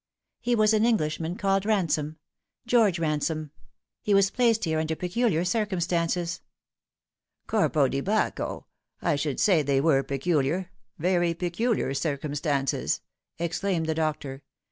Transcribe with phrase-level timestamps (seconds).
[0.39, 3.51] "He was an Englishman called Ransom e George Ransome.
[4.01, 6.41] He was placed here under peculiar circumstances.""
[7.45, 8.65] Corpo di Bacco!
[9.03, 13.01] I should say they were peculiar, very peculiar circumstances!"
[13.37, 14.41] exclaimed the doctor.